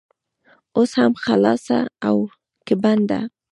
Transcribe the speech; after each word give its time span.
اوس 0.75 0.91
هم 1.01 1.13
خلاصه 1.25 1.77
او 2.07 2.17
که 2.67 2.73
بنده؟ 2.83 3.19